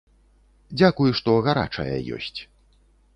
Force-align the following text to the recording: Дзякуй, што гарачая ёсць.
Дзякуй, 0.77 1.13
што 1.19 1.35
гарачая 1.49 1.97
ёсць. 2.17 2.39